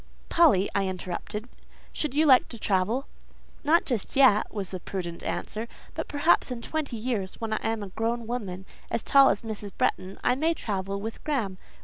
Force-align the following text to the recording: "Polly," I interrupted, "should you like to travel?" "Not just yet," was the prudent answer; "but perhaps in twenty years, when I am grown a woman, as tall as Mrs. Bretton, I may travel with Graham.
"Polly," 0.29 0.67
I 0.73 0.87
interrupted, 0.87 1.47
"should 1.93 2.15
you 2.15 2.25
like 2.25 2.47
to 2.47 2.57
travel?" 2.57 3.05
"Not 3.63 3.85
just 3.85 4.15
yet," 4.15 4.51
was 4.51 4.71
the 4.71 4.79
prudent 4.79 5.21
answer; 5.21 5.67
"but 5.93 6.07
perhaps 6.07 6.49
in 6.49 6.63
twenty 6.63 6.97
years, 6.97 7.35
when 7.35 7.53
I 7.53 7.59
am 7.61 7.87
grown 7.95 8.21
a 8.21 8.25
woman, 8.25 8.65
as 8.89 9.03
tall 9.03 9.29
as 9.29 9.43
Mrs. 9.43 9.69
Bretton, 9.77 10.17
I 10.23 10.33
may 10.33 10.55
travel 10.55 10.99
with 10.99 11.23
Graham. 11.23 11.59